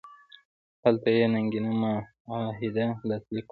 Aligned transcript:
هلته 0.83 1.07
یې 1.17 1.23
ننګینه 1.33 1.71
معاهده 1.81 2.85
لاسلیک 3.09 3.45
کړه. 3.45 3.49